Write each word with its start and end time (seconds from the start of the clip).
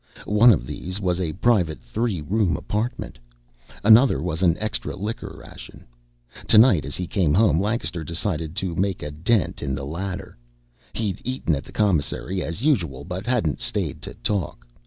One 0.25 0.51
of 0.51 0.65
these 0.65 0.99
was 0.99 1.19
a 1.19 1.33
private 1.33 1.79
three 1.79 2.21
room 2.21 2.57
apartment. 2.57 3.19
Another 3.83 4.19
was 4.19 4.41
an 4.41 4.57
extra 4.57 4.95
liquor 4.95 5.35
ration. 5.47 5.85
Tonight, 6.47 6.85
as 6.85 6.95
he 6.95 7.05
came 7.05 7.35
home, 7.35 7.61
Lancaster 7.61 8.03
decided 8.03 8.55
to 8.55 8.73
make 8.75 9.03
a 9.03 9.11
dent 9.11 9.61
in 9.61 9.75
the 9.75 9.85
latter. 9.85 10.35
He'd 10.93 11.21
eaten 11.23 11.53
at 11.53 11.65
the 11.65 11.71
commissary, 11.71 12.41
as 12.41 12.63
usual, 12.63 13.03
but 13.03 13.27
hadn't 13.27 13.61
stayed 13.61 14.01
to 14.01 14.15
talk. 14.23 14.65